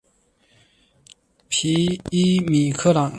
[1.47, 3.09] 皮伊米克朗。